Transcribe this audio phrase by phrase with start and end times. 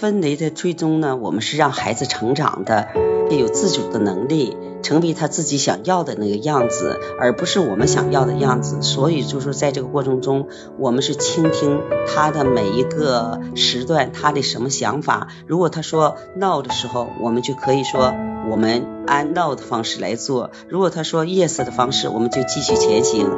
[0.00, 2.88] 分离的最终呢，我们是让孩子成长的，
[3.28, 8.80] 有自主的能力，成为他自己想要的那个样子，而不是我们想要的样子。
[8.80, 15.28] 所以就是在这个过程中，我们是倾听他的每一个时段，他的什么想法。
[15.46, 18.14] 如果他说 no 的时候，我们就可以说
[18.50, 23.28] 我们按 no 的方式来做；如果他说 yes 的方式，我们就继续前行。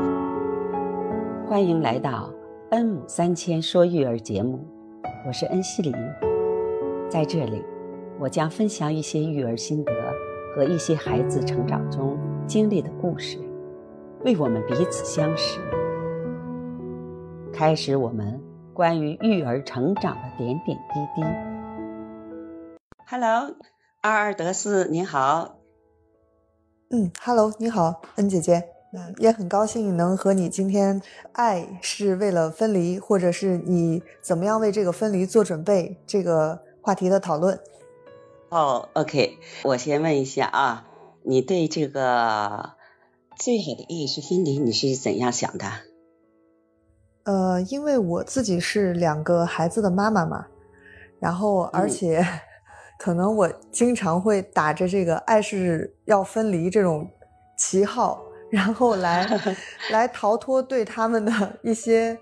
[1.49, 2.31] 欢迎来到
[2.71, 4.61] 恩母三千说育儿节目，
[5.27, 5.93] 我是恩熙林。
[7.13, 7.63] 在这里，
[8.19, 9.93] 我将分享一些育儿心得
[10.57, 13.39] 和一些孩子成长中经历的故事，
[14.25, 15.61] 为我们彼此相识，
[17.53, 18.41] 开始我们
[18.73, 21.23] 关于育儿成长的点点滴滴。
[23.07, 23.57] Hello，
[24.01, 25.59] 阿尔德斯，你好。
[26.89, 28.71] 嗯，Hello，你好，恩姐姐。
[28.95, 36.63] 嗯，也很高兴能和你今天爱是为了分离，或者是你怎么样为这个分离做准备这个。
[36.83, 37.59] 话题的讨论。
[38.51, 40.87] 哦，OK，我先问一下啊，
[41.23, 42.73] 你对这个
[43.39, 45.67] 最好的爱是分离，你是怎样想的？
[47.25, 50.47] 呃，因为我自己是两个孩子的妈妈嘛，
[51.21, 52.23] 然后而且
[52.99, 57.09] 可能我经常会打着这个爱是要分离这种
[57.57, 59.27] 旗号，然后来
[59.93, 62.19] 来逃脱对他们的一些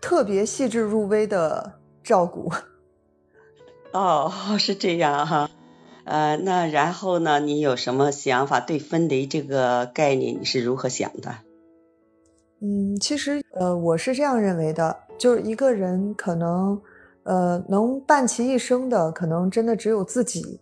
[0.00, 2.50] 特别细致入微的照顾。
[3.92, 5.50] 哦， 是这样哈，
[6.04, 7.40] 呃，那然后呢？
[7.40, 8.60] 你有什么想法？
[8.60, 11.34] 对分离这个概念，你是如何想的？
[12.60, 16.80] 嗯，其实呃，我是这样认为的，就是一个人可能
[17.24, 20.60] 呃能伴其一生的，可能真的只有自己，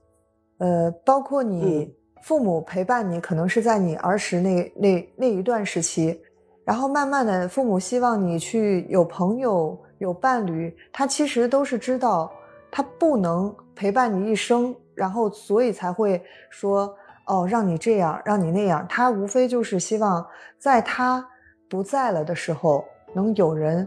[0.59, 1.92] 呃，包括你
[2.23, 6.19] 父母陪伴你，可能是在你儿时那那那一段时期，
[6.65, 12.33] 然后慢慢的，父母希望你去有朋友、有伴侣，他其实都是知道。
[12.70, 16.94] 他不能陪伴你一生，然后所以才会说
[17.27, 18.86] 哦，让你这样，让你那样。
[18.89, 20.27] 他无非就是希望
[20.58, 21.27] 在他
[21.68, 22.84] 不在了的时候，
[23.14, 23.86] 能有人，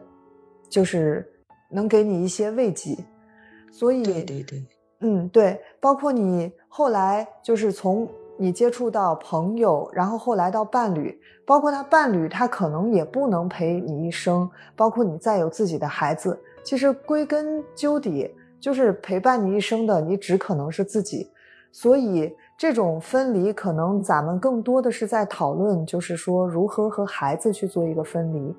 [0.70, 1.28] 就是
[1.70, 2.98] 能给你一些慰藉。
[3.72, 4.66] 所以，对对对，
[5.00, 14.50] 嗯，对，包括你后来就是从你接触到朋友，然后后来到伴侣，包括他伴侣，他可能也不能陪你一生。
[14.76, 18.34] 包括你再有自己的孩子，其实归根究底。
[18.62, 21.30] 就是陪伴你一生的，你只可能是自己，
[21.72, 28.56] 所以这种分离，可能咱们更多的是在讨论，就是说如何和孩子去做一个分离。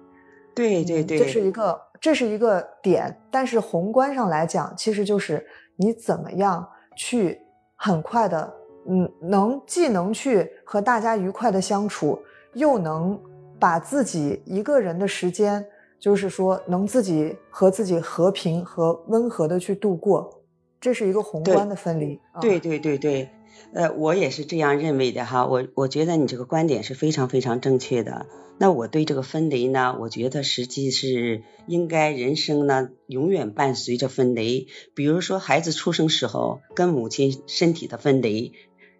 [0.54, 5.46] 对对对，这是一个这是一个点，但是宏观上来讲，其实就是
[5.76, 7.40] 你怎么样去
[7.76, 8.52] 很快的，
[8.88, 12.20] 嗯，能既能去和大家愉快的相处，
[12.54, 13.18] 又能
[13.58, 15.64] 把自己一个人的时间。
[16.02, 20.42] 就是说，能自己和自己和平和温和的去度过，
[20.80, 22.18] 这是一个宏观的分离。
[22.40, 23.28] 对对对对，
[23.72, 25.46] 呃，我也是这样认为的哈。
[25.46, 28.26] 我我觉得你这个观点是非常非常正确的。
[28.58, 34.66] 那我对这个分离呢，我觉得实际是应该人生呢永远伴随着分离。
[34.96, 38.54] 比如说孩子出生时候跟母亲身体的分离，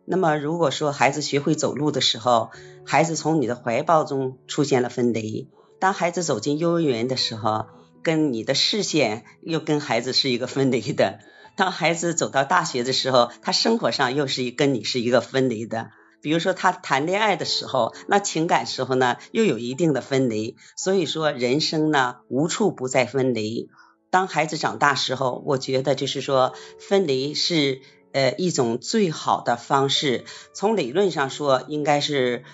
[0.05, 2.51] 那么如果说孩子学会走路的时候，
[2.85, 5.49] 孩子从你的怀抱中出现了分离。
[5.83, 7.67] 当孩子走进幼儿园的时候，
[8.05, 11.19] 跟你的视线又跟孩子是一个分离的；
[11.57, 15.91] 当孩子走到大学的时候，他生活上又是一跟你是一个分离的。
[16.21, 20.57] 比如说他谈恋爱的时候，那情感时候呢，又有一定的分离。
[20.77, 23.69] 所以说人生呢，无处不在分离。
[24.09, 27.81] 当孩子长大时候，我觉得就是说分离是
[28.13, 30.27] 呃一种最好的方式。
[30.55, 32.45] 从理论上说，应该是。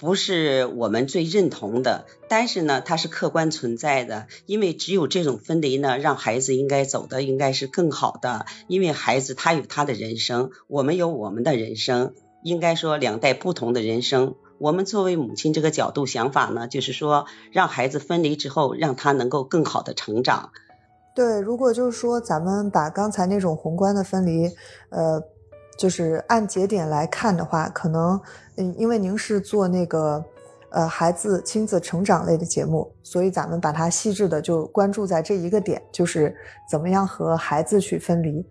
[0.00, 4.28] 不是我们最认同的，但是呢，它是客观存在的。
[4.46, 8.46] 因为只有这种分离呢，让孩子应该走的应该是更好的。
[8.68, 12.14] 因为孩子他有他的人生，我们有我们的人生，
[12.44, 14.36] 应该说两代不同的人生。
[14.58, 20.52] 我们作为母亲这个角度想法呢，就是说让孩子分离之后，让他能够更好的成长。
[21.12, 24.46] 对，如果就是说咱们把刚才那种宏观的分离，
[24.90, 25.20] 呃。
[25.78, 28.20] 就是按节点来看的话，可能，
[28.56, 30.22] 嗯，因为您是做那个，
[30.70, 36.36] 呃，孩子亲子成长类的节目，所以咱们把它细致的就关注在这一个点，就是
[36.68, 38.44] 怎么样和孩子去分离。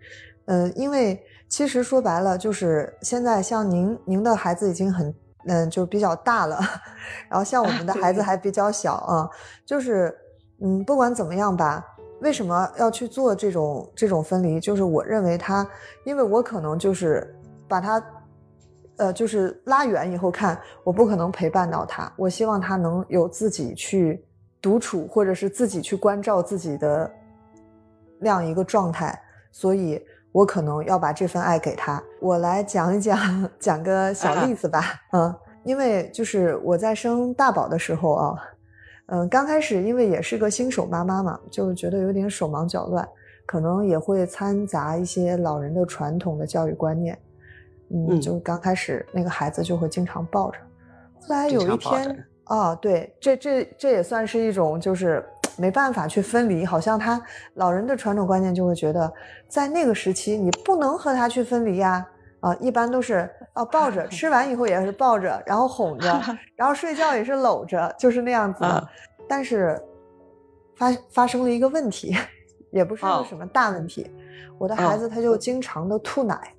[0.46, 5.14] 嗯，因为其实说白了，就是现在像您，您的孩子已经很，
[5.46, 6.58] 嗯，就比较大了，
[7.28, 9.28] 然后像我们的孩子还比较小啊，
[9.66, 10.16] 就是，
[10.62, 11.84] 嗯，不管怎么样吧。
[12.20, 14.58] 为什么要去做这种这种分离？
[14.58, 15.68] 就是我认为他，
[16.04, 17.34] 因为我可能就是
[17.68, 18.02] 把他，
[18.96, 22.12] 呃，就是拉远以后看，我不可能陪伴到他。
[22.16, 24.24] 我希望他能有自己去
[24.60, 27.10] 独处，或者是自己去关照自己的
[28.18, 29.16] 那样一个状态。
[29.52, 30.00] 所以
[30.32, 32.02] 我可能要把这份爱给他。
[32.20, 34.82] 我来讲一讲，讲个小例子吧。
[35.12, 35.34] 嗯，
[35.64, 38.34] 因为就是我在生大宝的时候啊，
[39.10, 43.08] 嗯，刚开始因为也是个新手妈妈嘛，就觉得有点手忙脚乱，
[43.46, 47.18] 可能也会掺杂一些老人的传统的教育观念。
[47.90, 50.58] 嗯，就刚开始那个孩子就会经常抱着，
[51.20, 55.24] 后来有一天，啊，对，这这这也算是一种，就是
[55.56, 57.18] 没办法去分离，好像他
[57.54, 59.10] 老人的传统观念就会觉得，
[59.48, 62.06] 在那个时期你不能和他去分离呀，
[62.40, 63.26] 啊，一般都是
[63.58, 66.20] 啊抱着， 吃完以后也是抱着，然后哄着，
[66.54, 68.64] 然后睡觉也是搂着，就是那样子。
[69.28, 69.80] 但是
[70.76, 72.16] 发发生了一个问题，
[72.70, 74.10] 也不是个什么大问题，
[74.58, 76.54] 我的孩子他就经常的吐奶。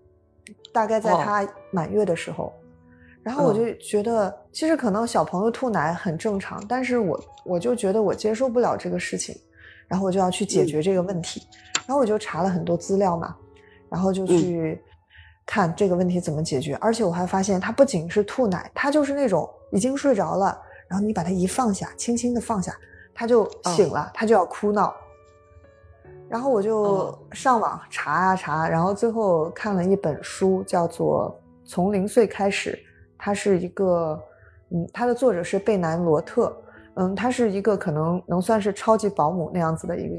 [0.72, 2.54] 大概在他满月的时候，
[3.24, 9.36] 然后我就觉得，其实可能小朋友吐奶很正常，但是我我就觉得我接受不了这个事情，
[9.88, 11.42] 然后我就要去解决这个问题，
[11.88, 13.36] 然后我就查了很多资料嘛，
[13.90, 14.80] 然后就去
[15.50, 20.56] 看这个问题怎么解决，而且我还发现他不仅是吐奶，他就是那种已经睡着了，
[20.88, 22.72] 然后你把他一放下，轻轻的放下，
[23.16, 24.96] 他就醒了，他就要哭闹。
[26.30, 31.36] 然后我就上网查啊查，然后最后看了一本书，叫做
[31.68, 32.74] 《从零岁开始》，
[33.18, 34.22] 它是一个，
[34.70, 36.56] 嗯，它的作者是贝南罗特，
[36.94, 40.16] 嗯，他是一个可能能算是超级保姆那样子的一个，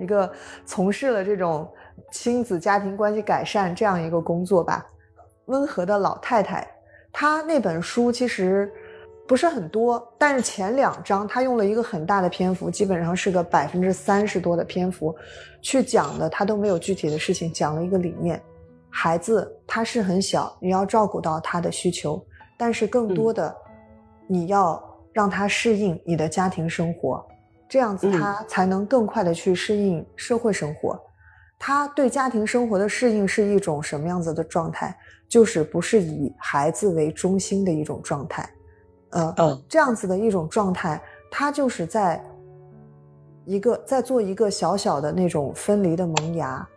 [0.00, 0.32] 一个
[0.66, 1.68] 从事了这种
[2.10, 4.86] 亲子家庭关系改善这样一个工作吧，
[5.46, 6.66] 温和的老太太，
[7.12, 8.72] 她那本书其实。
[9.26, 15.16] 不是很多，但是前两章她用了一个很大的篇幅，基本上是个百分之三十多的篇幅，
[15.62, 18.38] 去讲的她都没有具体的事情，讲了一个理念：
[18.90, 22.22] 孩子他是很小，你要照顾到他的需求，
[22.58, 23.56] 但是更多的
[24.26, 24.78] 你要
[25.10, 27.26] 让他适应你的家庭生活，
[27.66, 31.00] 这样子他才能更快的去适应社会生活。
[31.66, 34.94] 他对家庭生活的适应是一种什么样子的状态？
[35.26, 38.46] 就是不是以孩子为中心的一种状态。
[39.12, 39.34] 呃，
[39.66, 41.00] 这样子的一种状态，
[41.30, 42.22] 他就是在
[43.46, 46.68] 一个在做一个小小的那种分离的萌芽，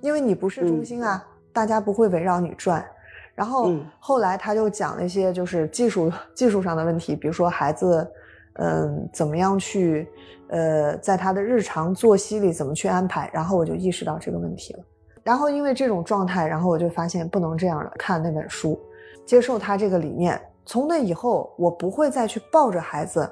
[0.00, 2.86] 因为你不是中心啊，大家不会围绕你转。
[3.34, 8.08] 然后后来他就讲了一些就是技术技术上的问题，比如说孩子，
[8.54, 10.08] 嗯，怎么样去
[10.48, 13.30] 呃，在他的日常作息里怎么去安排。
[13.32, 14.84] 然后我就意识到这个问题了。
[15.22, 18.80] 然后因为这种状态，然后我就发现不能这样了，看那本书，
[19.26, 20.40] 接受他这个理念。
[20.64, 23.28] 从那以后，我不会再去抱着孩子，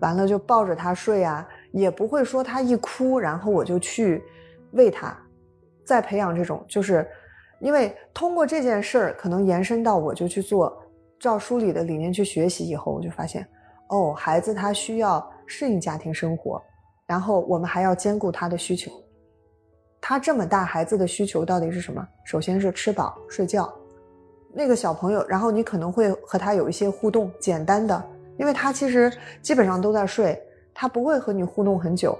[0.00, 4.22] 完了就抱着他睡啊，也不会说他一哭，然后我就去
[4.72, 5.16] 喂他，
[5.84, 7.06] 再培养这种，就是
[7.60, 10.76] 因为通过这件事儿，可能延伸到我就去做，
[11.20, 13.46] 照书里的理念去学习以后，我就发现，
[13.92, 16.60] 哦，孩子他需要适应家庭生活，
[17.06, 18.90] 然后我们还要兼顾他的需求，
[20.00, 22.02] 他这么大孩子的需求到底是什么？
[22.24, 23.70] 首先是吃饱睡觉。
[24.54, 28.02] 那个小朋友，然后你可能会和他有一些互动，简单的，
[28.38, 29.12] 因为他其实
[29.42, 30.42] 基本上都在睡，
[30.72, 32.18] 他不会和你互动很久。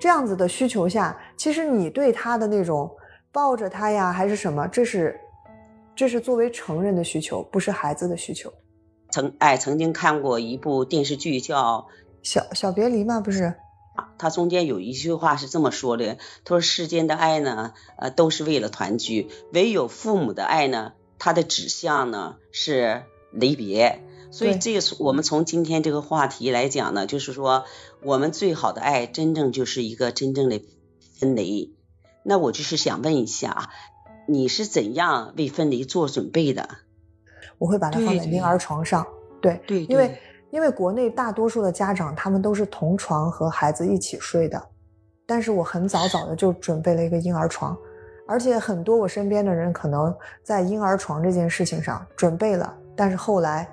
[0.00, 2.90] 这样子的需求下，其实你对他的那种
[3.30, 5.20] 抱着他呀，还是什么，这是
[5.94, 8.52] 这是作为成人的需求，不是孩子的需求。
[9.12, 11.88] 曾哎，曾经看过一部电视剧叫
[12.22, 13.20] 《小小别离》吗？
[13.20, 13.54] 不是，
[14.18, 20.94] 他中间有一句话是这么说的：他说世间的爱呢，呃，都是为了团聚，唯有父母的爱呢。
[21.24, 27.64] 它的指向呢是离别，所以这个我们从今天这个话题来讲呢，就是说
[28.02, 30.60] 我们最好的爱，真正就是一个真正的
[31.20, 31.76] 分离。
[32.24, 33.70] 那我就是想问一下，
[34.26, 36.68] 你是怎样为分离做准备的？
[37.62, 39.06] 我会把它放在婴儿床上，
[39.40, 40.18] 对，对，因为
[40.50, 44.60] 因为国内大多数的家长他们都是同床和孩子一起睡的，
[45.28, 47.78] 但是我很早早的就准备了一个婴儿床。
[48.26, 53.68] 而且很多我身边的人可能在婴儿床这件事情上准备了，但是后来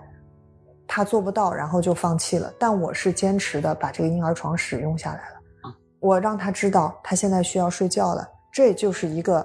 [0.87, 2.53] 他做不到，然后就放弃了。
[2.59, 5.75] 但我是坚持的，把这个婴儿床使用下来了。
[5.99, 9.43] 我让他知道他现在需要睡觉了，这就是一个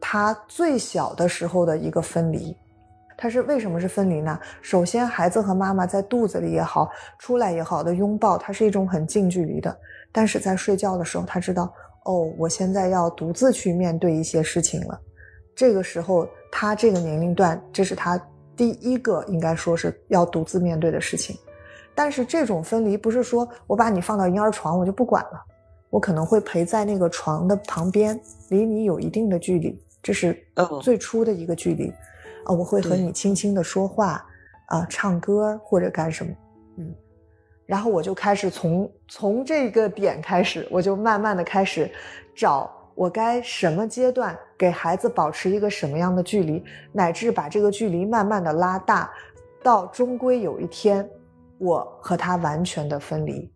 [0.00, 2.56] 他最小的时候的一个分离。
[3.16, 4.38] 他是为什么是分离呢？
[4.60, 9.76] 首先，孩子和妈妈在肚子里也好，出来也好的拥抱，它是一种很近距离的。
[10.12, 11.72] 但是在睡觉的时候，他知道。
[12.04, 14.96] 哦，我现在要独自去面对一些事情了。
[15.56, 18.16] 这个时候，他这个年龄段，这是他
[18.54, 21.36] 第一个应该说是要独自面对的事情。
[21.96, 25.44] 但是这种分离不是说我把你放到婴儿床，我就不管了。
[25.90, 28.16] 我可能会陪在那个床的旁边，
[28.50, 30.38] 离你有一定的距离，这是
[30.80, 31.92] 最初的一个距离。
[32.46, 34.24] 啊，我会和你轻轻的说话，
[34.66, 36.32] 啊，唱歌或者干什么，
[36.78, 36.94] 嗯。
[37.66, 41.90] 然后我就开始从从这个点开始，我就慢慢的开始
[42.34, 46.62] 找我该什么阶段给孩子保持一个什么样的距离，
[46.92, 49.10] 乃至把这个距离慢慢的拉大，
[49.64, 51.08] 到终归有一天，
[51.58, 53.52] 我和他完全的分离。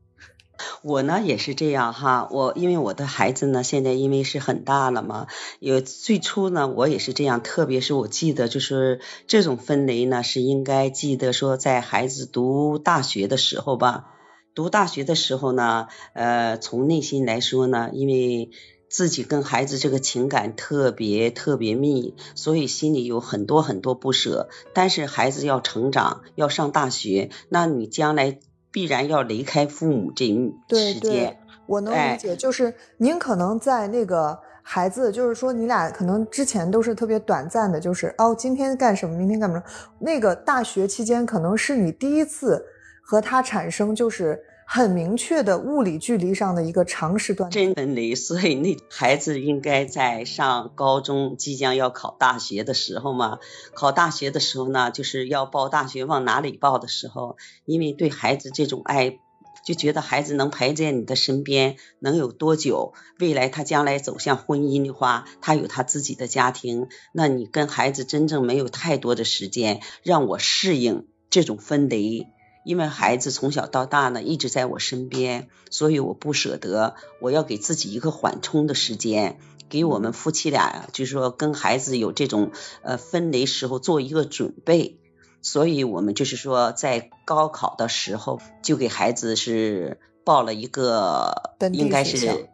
[0.82, 5.26] 我呢也是这样哈，我因为我的孩子呢现在因为是很大了嘛，
[5.58, 14.06] 有最初呢我也是这样，特别是我记得就是这种分离呢是应该记得说在孩子读大学的时候吧，
[14.54, 18.50] 读大学的时候呢，呃从内心来说呢，因为
[18.88, 24.48] 自己跟孩子这个情感特别特别密，所以心里有很多很多不舍。
[24.74, 28.40] 但是孩子要成长，要上大学，那你将来。
[28.70, 32.36] 必然要离开父母这一时间，我能理解。
[32.36, 39.62] 就是您可能在那个孩子，就是说你俩可能之前都是特别短暂的，就是哦，今天干什么，明天干什么。
[39.98, 42.64] 那个大学期间，可能是你第一次
[43.02, 44.40] 和他产生就是。
[44.72, 53.40] 很明确的物理距离上的一个长时段真分离，所以那孩子应该在上高中，即将要考大学的时候嘛，
[53.74, 59.18] 考大学的时候呢，就是要报大学往哪里报的时候，因为对孩子这种爱，
[59.66, 62.92] 就觉得孩子能陪在你的身边能有多久？
[63.18, 72.28] 未来他将来走向婚姻的话，他有他自己的家庭，那你跟孩子真正没有太多的时间让我适应这种分离。
[72.64, 79.38] 因为孩子从小到大呢一直在我身边，所以我不舍得，我要给自己一个缓冲的时间，
[79.68, 82.52] 给我们夫妻俩就是说跟孩子有这种
[82.82, 84.98] 呃分离时候做一个准备，
[85.42, 92.48] 所以我们就是说在高考的时候就给孩子是报了一个应该是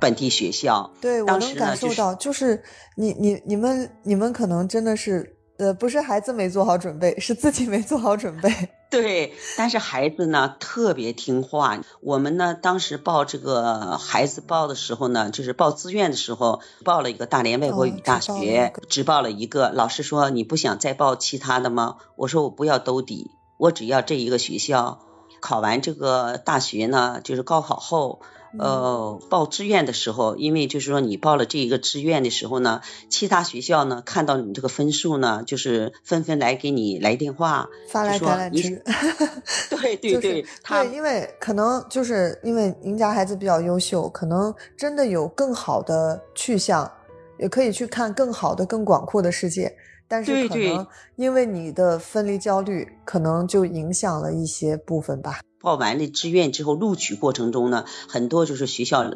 [0.00, 0.92] 本地学校。
[1.00, 2.62] 对，我能感受到，就是
[2.96, 5.36] 你你你们你们可能真的是。
[5.60, 8.50] 呃，不是孩子没做好准备，是自己没做好准备。
[8.90, 11.80] 对，但是孩子呢特别听话。
[12.00, 19.70] 我们呢当时报这个孩子报的时候呢，就是报志愿的时候报了一个大连外国语大学，只报了一个。
[19.70, 21.98] 老师说你不想再报其他的吗？
[22.16, 25.00] 我说我不要兜底，我只要这一个学校。
[25.40, 28.20] 考完这个大学呢，就是高考后。
[28.58, 38.82] 呃，报志愿的时候，因为就是说你报了这一个志愿的时候呢，其他学校呢看到你这个分数呢，就是纷纷来给你来电话，发来橄榄枝。
[39.70, 46.90] 对 对对， 对，因为可能就是因为您家孩子比较优秀，可能真的有更好的去向，
[47.38, 49.72] 也可以去看更好的、更广阔的世界。
[50.08, 55.38] 但是可能因为你的分离焦虑，可能就影响了一些部分吧。
[55.60, 59.14] 报完了志愿之后，录取过程中呢，很多就是学校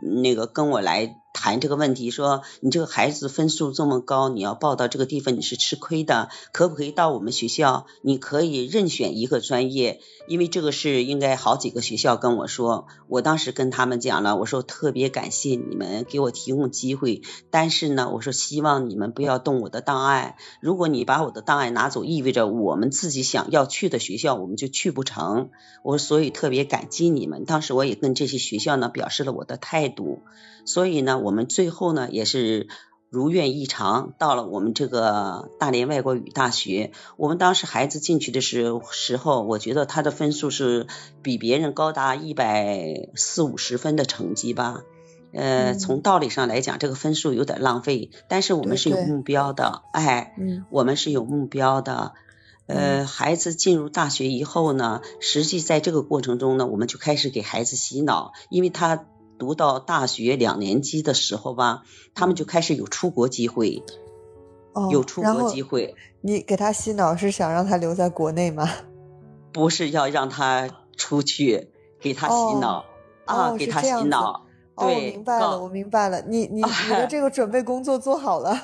[0.00, 1.16] 那个跟我来。
[1.36, 7.84] 谈这个问题，说你这个孩子分数这么高，你要报到这个地方你是吃亏的，可不可以到我们学校？
[8.00, 25.50] 你可以任选一个专业，因为这个是应该好几个学校跟我说，我当时跟他们讲了，我说特别感谢你们给我提供机会，但是呢，我说希望你们不要动我的档案，如果你把我的档案拿走，意味着我们自己想要去的学校我们就去不成，
[25.84, 30.22] 我所以特别感激你们，当时我也跟这些学校呢表示了我的态度，
[30.64, 31.25] 所以呢。
[31.26, 32.68] 我们最后呢也是
[33.10, 36.92] 如愿以偿，到了我们这个大连外国语大学。
[37.16, 40.86] 我们当时孩子进去的时时候，我觉得他的分数是
[41.22, 44.82] 比别人高达一百四五十分的成绩吧。
[45.32, 48.10] 呃，从道理上来讲，这个分数有点浪费。
[48.28, 50.34] 但是我们是有目标的，哎，
[50.70, 52.12] 我们是有目标的。
[52.66, 59.06] 呃，孩子进入大学以后呢，实际在这个过程中呢，我们就开始给孩子洗脑，因为他。
[59.38, 61.82] 读到大学两年级的时候吧，
[62.14, 63.82] 他们就开始有出国机会，
[64.90, 65.94] 有出国机会。
[66.20, 68.68] 你给他洗脑是想让他留在国内吗？
[69.52, 72.84] 不是要让他出去，给他洗脑
[73.24, 74.42] 啊，给他洗脑。
[74.76, 76.20] 对，我明白了，我明白了。
[76.22, 78.54] 你你你的 这个准备工作做好了。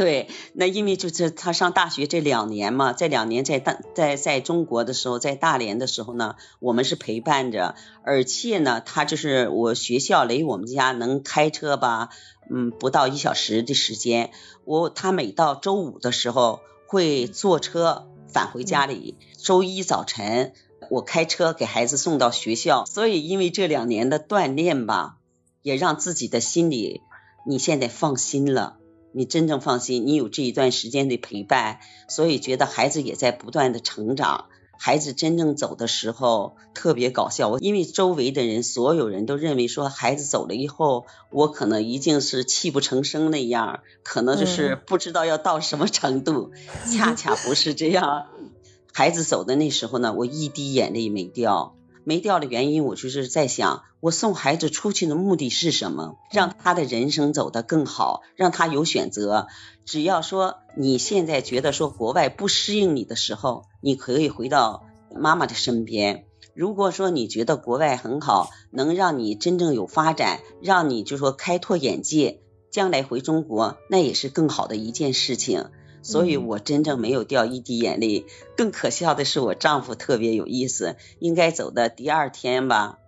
[0.00, 12.08] 对，那因为就是他上大学这两年嘛，在两年在大在在中国的时候，在大连的时候呢，我们是陪伴着，而且呢，他就是我学校离我们家能开车吧，
[12.50, 14.30] 嗯，不到一小时的时间。
[14.64, 20.54] 我他每到周五的时候会坐车返回家里，周一早晨
[20.88, 22.86] 我开车给孩子送到学校。
[22.86, 25.18] 所以因为这两年的锻炼吧，
[25.60, 27.02] 也让自己的心里
[27.46, 28.79] 你现在放心了。
[29.12, 34.46] 你真正放心，你有这一段时间的陪伴，所以觉得孩子也在不断的成长。
[34.82, 46.52] 孩子真正走的时候特别搞笑，我因为周围的人，所有人都认为说孩子走了以后，我可能一定是泣不成声那样，可能就是不知道要到什么程度。
[46.90, 48.28] 恰 恰不是这样，
[48.94, 51.76] 孩子走的那时候呢，我一滴眼泪没掉。
[52.04, 56.16] 没掉的原因，我就是在想，我送孩子出去的目的是什么？
[56.32, 59.46] 让他的人生走得更好，让他有选择。
[59.84, 66.24] 只要说你现在觉得说国外不适应你的时候，你可以回到妈妈的身边。
[66.54, 72.40] 如果说你觉得国外很好，能让你真正有发展，让你就说开拓眼界，
[72.70, 75.70] 将来回中国那也是更好的一件事情。
[76.02, 78.26] 所以我真正没有掉一滴眼泪。
[78.56, 82.98] 更可笑的是，我丈夫特别有意思，应该走的第二天吧。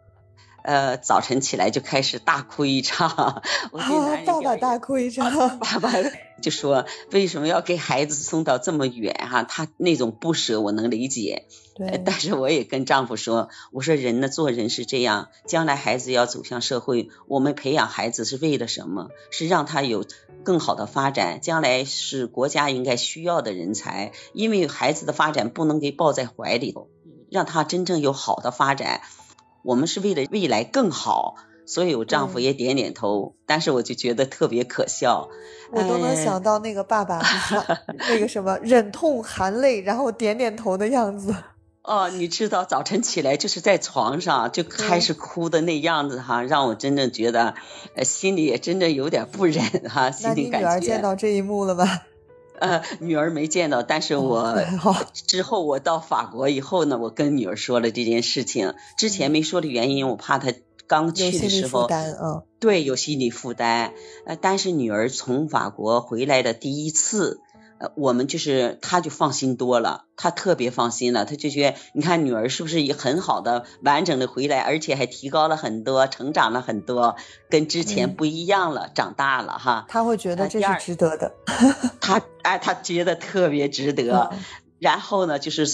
[0.63, 3.43] 呃，早晨起来就开始大哭一场。
[3.73, 3.79] 我
[4.25, 5.59] 爸爸大哭一场。
[5.59, 5.91] 爸爸
[6.41, 9.15] 就说：“为什么要给孩子送到这么远？
[9.29, 11.47] 哈，他那种不舍我能理解。
[11.75, 19.09] 对，但是我也跟丈夫说，我说人呢做人是这样，将来孩子要走向社会，我们培养孩子是为了什么？
[19.31, 20.05] 是让他有
[20.45, 24.13] 更好的发展，将来是国家应该需要的人才。
[24.33, 26.89] 因为孩子的发展不能给抱在怀里头，
[27.31, 29.01] 让他真正有好的发展。”
[29.65, 31.37] 我们是为了未来更好，
[31.67, 35.29] 所以我丈夫也点点头，但是我就觉得特别可笑。
[35.71, 37.23] 我都能想到那个爸爸
[38.11, 41.33] 那个什么忍痛含泪，然后点点头的样子。
[41.85, 47.55] 哦，你知道早晨起来就是在床上就开始哭的那样子哈，让我真正觉得
[47.97, 50.11] 呃心里也真的有点不忍哈。
[50.23, 51.85] 那你女儿见到这一幕了吗？
[52.61, 54.57] 呃，女儿没见到，但是我
[55.13, 58.75] 之后我到法国以后呢，我跟女儿说了这件事情。
[58.97, 60.53] 之前没说的原因，我怕她
[60.87, 61.89] 刚去的时候，
[62.23, 63.95] 嗯，对，有心理负担。
[64.25, 67.41] 呃，但是女儿从法国回来的第一次。
[67.97, 77.17] 我们就是他，就放心多了，他特别放心了，他就觉得，你看女儿是不是也很好的、完整的回来，而且还提高了很多，成长了很多，
[77.51, 79.87] 跟之前不一样了，长大了哈。
[79.89, 81.33] 他会觉得这是值得的。
[82.01, 84.31] 他哎，他觉得特别值得。
[84.83, 85.65] 然后呢，就是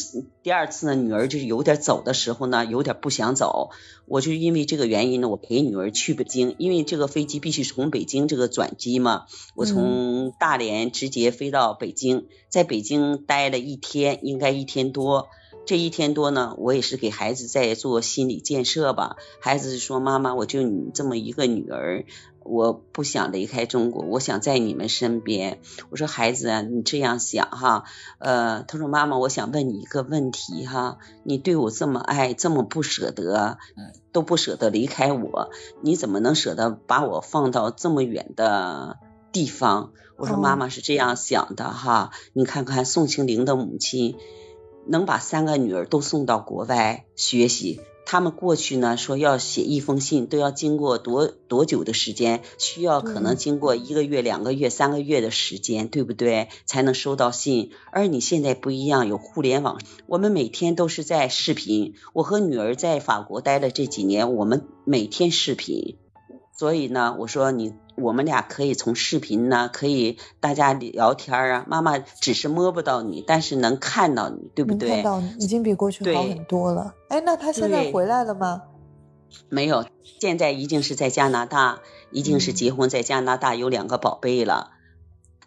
[0.43, 3.71] 第二次呢，女儿就是有点走的时候呢，有点不想走。
[4.05, 9.25] 我就因为这个原因呢，我陪女儿去北京，因为这个飞机必须从北京这个转机嘛。
[9.55, 15.29] 我从大连直接飞到北京，在北京待了一天，应该一天多。
[15.65, 19.17] 这一天多呢，我也是给孩子在做心理建设吧。
[19.41, 22.05] 孩子说：“妈妈，我就你这么一个女儿。”
[22.49, 25.61] 我不想离开中国，我想在你们身边。
[25.91, 27.85] 我说孩子啊，你这样想哈，
[28.19, 33.59] 呃，他说妈妈，我想问你一个问题哈，你对我这么爱，这么不舍得，
[34.13, 35.51] 都不舍得离开我，
[35.83, 38.99] 你怎么能舍得把我放到这么远的
[39.31, 39.93] 地方？
[40.17, 44.17] 我说妈妈是这样想的哈，你看看宋庆龄的母亲，
[44.87, 47.81] 能把三个女儿都送到国外学习。
[48.11, 56.49] 他们过去呢说要写一封信都要经过多多久的时间，需要可能经过一个月、两个月、三个月的时间，对不对？
[56.65, 57.71] 才能收到信。
[57.93, 61.93] 而你现在不一样，有互联网，我们每天都是在视频。
[62.15, 65.99] 我和女儿在法国待了这几年，我们每天视频。
[66.59, 67.73] 所以呢，我说你。
[68.01, 71.65] 我们俩可以从视频呢，可以大家聊天啊。
[71.67, 74.89] 妈妈只是摸不到你，但是能看到你，对不对？
[74.89, 76.95] 看到你，已经比过去好很多了。
[77.09, 78.63] 哎，那他现在回来了吗？
[79.49, 79.85] 没有，
[80.21, 81.81] 现在已经是在加拿大，
[82.13, 84.71] 已经是结婚在加拿大，有两个宝贝了。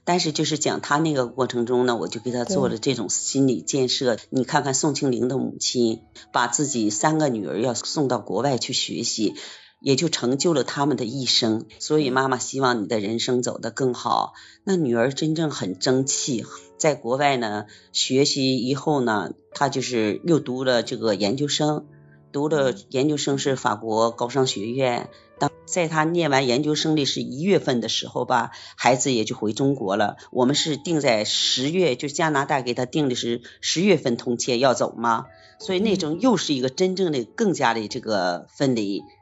[0.04, 4.18] 但是就是讲他那个过程中呢，我就给他做了这种心理建设。
[4.30, 6.02] 你看看宋庆龄的母亲，
[6.34, 9.36] 把自己三个女儿要送到国外去学习。
[9.82, 14.34] 也就成就了他们的一生，所以妈妈希望你的人生走得更好。
[14.64, 16.46] 那女儿真正很争气，
[16.78, 21.88] 在国外呢学习以后呢，她就是又读了这个研究生，
[22.32, 25.10] 读了研究生是法国高商学院。
[25.40, 30.18] 当在她念完研究生的是一月份的时候吧，孩子也就回中国了。
[30.30, 35.26] 我们是定在十月，就加拿大给她定的是十月份通签要走嘛，
[35.60, 39.00] 所以那种又是一个真正的更加的这个分离。
[39.00, 39.21] 嗯，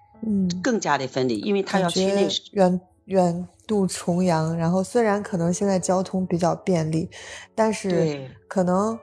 [0.64, 7.10] 更加的分离，因为他要去那远远渡重洋，然后虽然可能现在交通比较便利，
[7.56, 8.98] 但是可能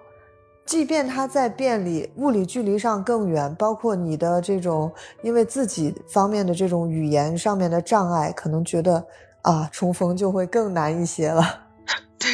[0.65, 9.05] 即便他在便利，物理距离上更远，包括你的这种因为自己方面的这种语言上面的障碍，可能觉得
[9.43, 11.66] 啊重逢就会更难一些了。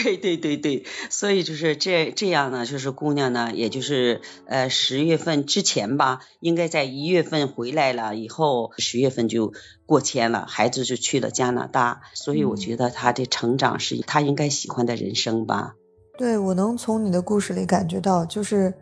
[0.02, 9.52] 对对对对，所以就是这这样呢，就是姑娘呢，也就是呃十月份之前吧，应该在一月份回来了以后，十月份就
[9.86, 15.74] 过签了，孩子就去了加拿大，所以我觉得他的成长是他应该喜欢的人生吧。
[16.18, 18.74] 对，我能从你的故事里感觉到，就是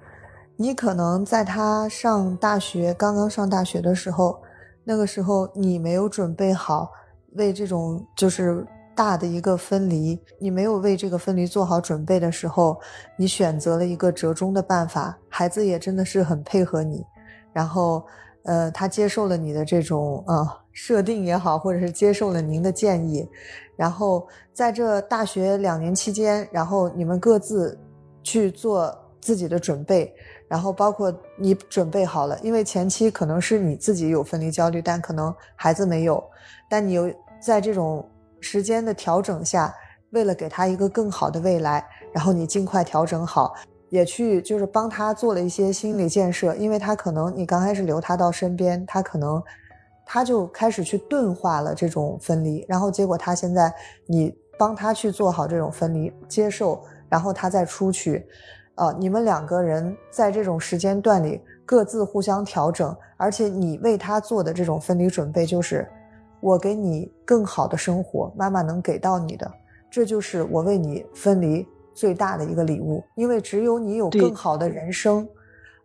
[0.57, 4.41] 你可能在他上大学刚刚上大学的时候，
[4.85, 6.91] 那个时候你没有准备好
[7.33, 8.67] 为这种就是。
[9.01, 12.79] 大的一个分离，你没有为这个分离做好准备的时候，
[13.17, 17.03] 你选择了一个折中的办法，孩子也真的是很配合你，
[17.51, 18.05] 然后
[18.45, 23.27] 呃，他接受了你的这种呃设定也好，或者是接受了您的建议，
[23.75, 27.79] 然后在这大学两年期间，然后你们各自
[28.23, 30.15] 去做自己的准备，
[30.47, 36.23] 然后包括你准备好了，因为前期可能是你自己有分离焦虑，但可能孩子没有，
[36.69, 37.11] 但你有
[37.41, 38.07] 在这种
[38.41, 39.75] 时间的调整下，
[40.11, 43.55] 为了给他一个更好的未来，然后你尽快调整好。
[43.91, 49.43] 也去就是帮他做了一些心理建设，因为他可能你刚开始留他到身边，他可能
[50.07, 53.75] 他就开始去钝化了这种分离，然后结果他现在
[54.07, 58.25] 你帮他去做好这种分离接受，然后他再出去，
[58.77, 65.85] 呃，你们两个人在这种时间段里各自互相调整，而且你为他做的这种分离准备就是
[66.41, 69.51] 我给你更好的生活，妈妈能给到你的，
[69.91, 71.67] 这就是我为你分离。
[71.93, 75.29] 最大的一个礼物，因为只有你有更好的人生，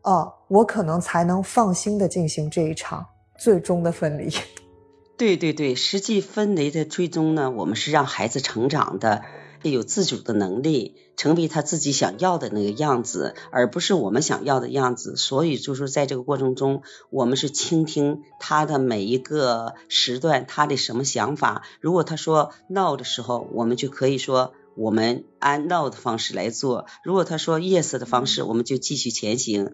[0.02, 3.06] 啊，我可能才能放心的进行这一场
[3.38, 4.30] 最终的分离。
[5.18, 9.24] 对对对，实际分离的最终呢，我们是让孩子成长的，
[9.72, 15.16] 有自主的能力，成为他自己想要的那个样子，而不是我们想要的样子。
[15.16, 21.64] 所以就是在这个过程中，我们是倾听他的每一个时段，他的什么想法。
[21.82, 24.54] 如果他说 no 的时候，我们就可以说。
[24.78, 29.74] 我们按 no 的方式来做，如果他说 yes 的方式，我们就继续前行。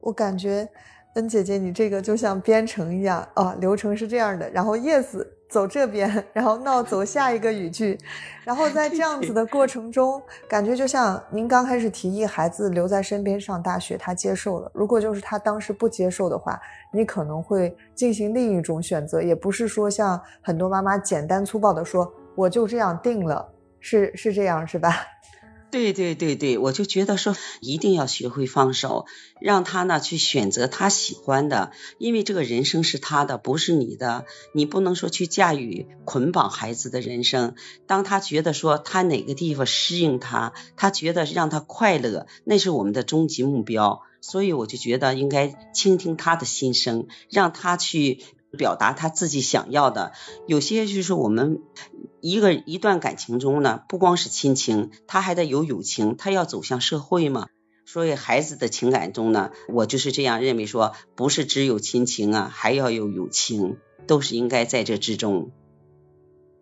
[0.00, 0.68] 我感觉
[1.14, 7.96] 恩姐姐，你这个就像编程一样啊，流程是这样的，然后 yes 走这边，然后 no 走下一个语句，
[8.42, 14.68] 然后在这样子的过程中，感觉就像您刚开始提议孩子留在身边上大学，他接受了。
[14.74, 16.60] 如果就是他当时不接受的话，
[16.92, 23.48] 你可能会进行另一种选择，也不是说像很多妈妈简单粗暴的说我就这样定了。
[23.78, 24.96] 是是这样是吧？
[25.74, 29.06] 对对对对，我就觉得说一定要学会放手，
[29.40, 37.56] 让他呢去选择他喜欢的，因为这个人生是他的，不是你的，你不能说去驾驭捆绑孩子的人生。
[37.88, 44.02] 当他觉得说他哪个地方适应他，他觉得让他快乐，那是我们的终极目标。
[44.20, 48.20] 所以我就觉得应该倾听他的心声，让他去。
[48.54, 50.12] 表达他自己想要的，
[50.46, 51.60] 有些就是我们
[52.20, 57.48] 一个一段感情中呢，不光是亲情，他还得有友情，他要走向社会嘛。
[57.86, 65.50] 所以孩子的情感中呢，我就是这样认为，说不是只有亲情啊，还要有友情，都是应该在这之中。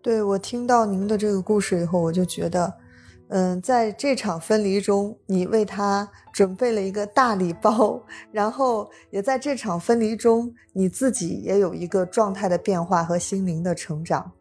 [0.03, 2.82] 对我听到您的这个故事以后，我就觉得。
[3.35, 14.33] 嗯，在这场分离中，你为他准备了一个大礼包，然后也在这场分离中，你自己也有一个状态的变化和心灵的成长。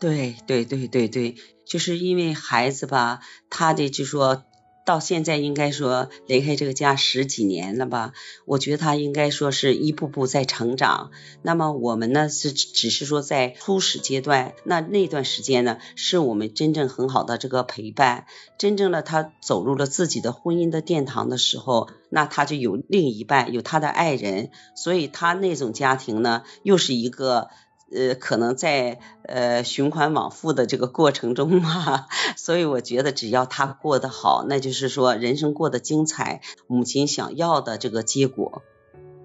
[0.00, 1.34] 对对对对对，
[1.66, 4.44] 就是因为孩子吧，他的就说。
[4.88, 8.14] 到现在应该说离开这个家十几年了吧？
[8.46, 11.10] 我觉得他应该说是一步步在成长。
[11.42, 18.24] 那么我们呢是只是说在初始阶段，那那段时间呢是我们真正很好的这个陪伴。
[18.56, 27.50] 真正的他走入了自己的婚姻的殿堂的时候，那他就有另一半，有他的爱人，所以他那种家庭呢又是一个。
[27.90, 38.62] 呃，可能在呃循环往复的这个过程中嘛， 所以我觉得只要他过得好，那就是说人生过得精彩，母亲想要的这个结果。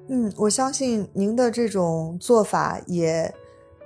[0.07, 3.33] 嗯，我相信您的这种做法也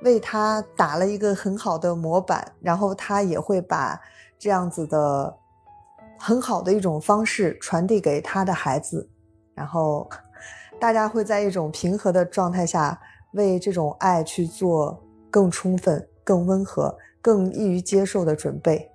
[0.04, 4.00] 为他打了一个很好的模板，然后他也会把
[4.38, 5.36] 这样子的
[6.20, 9.10] 很好的一种方式传递给他的孩子，
[9.56, 10.08] 然后
[10.80, 13.02] 大家会在一种平和的状态下。
[13.38, 18.92] 为这种爱去做更充分、更温和、更易于接受的准备。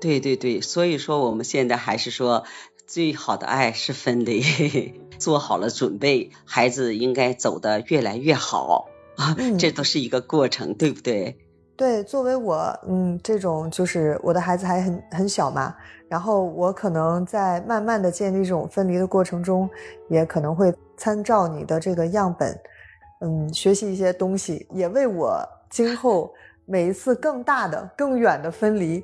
[0.00, 2.44] 对对对，所以说我们现在还是说，
[2.86, 4.42] 最好的爱是分离，
[5.18, 11.36] 做好了准备，孩子应该走得越来越好啊，这都是一个过程，对不对？
[11.76, 12.56] 对，作为我，
[12.88, 15.74] 嗯，这种就是我的孩子还很很小嘛，
[16.08, 19.68] 然后我可能在慢慢的建立这种分离的过程中，
[20.08, 22.56] 也可能会参照你的这个样本。
[23.20, 26.34] 嗯，学习一些东西，也为我今后
[26.66, 29.02] 每一次更大的、更远的分离，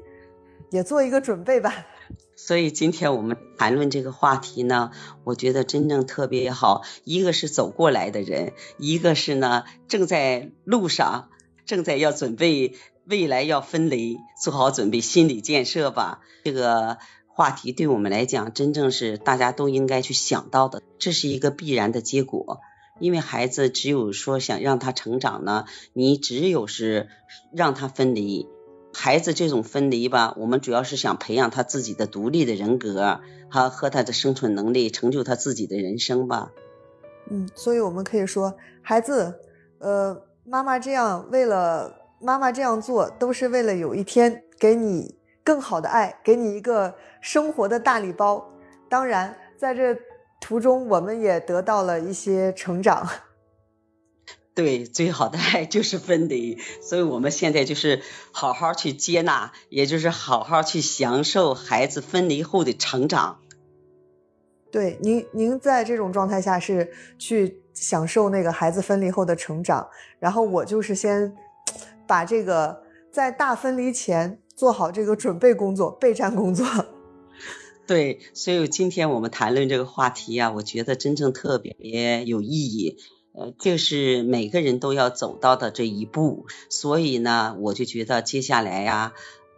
[0.71, 1.87] 也做一个准备吧。
[2.37, 4.91] 所以今天我们谈论这个话题呢，
[5.25, 6.83] 我觉得真正特别好。
[7.05, 11.31] 一个是走过来的人，一个是呢正在路上，
[11.65, 12.75] 正在要准备
[13.07, 16.21] 未来要分离，做好准备心理建设吧。
[16.45, 22.61] 这个话题对我们来讲，真正是大家都应该去想到的，这是一个必然的结果。
[23.01, 27.09] 因为孩子只有说想让他成长呢，你只有是
[27.53, 28.49] 让他分离。
[28.93, 36.53] 孩子这种分离吧，我们主要是想培养他自己的独立的人格，哈和他的生存能力，成就他自己的人生吧。
[37.29, 39.41] 嗯，所以我们可以说，孩子，
[39.79, 48.49] 呃，妈妈这样为了妈妈这样做，都是为了有一天给你更好的爱，给你一个生活的大礼包。
[48.89, 49.97] 当然，在这
[50.41, 53.09] 途中，我们也得到了一些成长。
[54.55, 63.41] 对，最好的爱就是分离，所以我们现在就是好好去接纳，也就是好好去享受孩子分离后的成长。
[64.71, 69.89] 对，您您在这种状态下是去享受那个孩子分离后的成长，
[70.21, 71.35] 然后我就是先
[72.07, 76.65] 把这个在大分离前做好这个准备工作、备战工作。
[77.87, 82.97] 对，所以今天我们谈论这个话题啊，我觉得真正特别有意义。
[83.37, 89.13] 呃，就是每个人都要走到的这一步，所以呢，我就觉得接下来呀，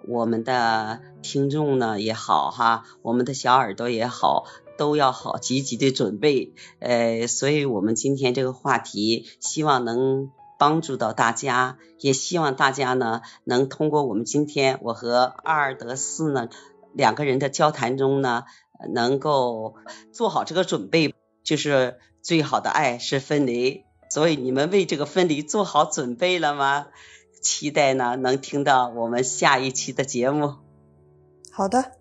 [0.08, 4.46] 我们的听众呢也好哈，我们的小耳朵也好，
[4.78, 6.54] 都要好积极的准备。
[6.80, 16.48] 呃，所以我们今天这个话题，希望能帮助到大家，也希望大家呢能通过我们今天我和阿尔德斯呢
[16.96, 18.44] 两个人的交谈中呢，
[18.92, 19.76] 能够
[20.12, 21.98] 做好这个准备，就是。
[22.26, 26.88] 最好的爱是分离，所以你们为这个分离做好准备了吗？
[27.40, 30.56] 期待呢能听到我们下一期的节目。
[31.52, 31.92] 好的。